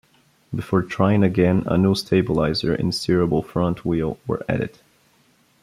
[0.51, 4.79] Before trying again, a new stabilizer and steerable front wheel were added.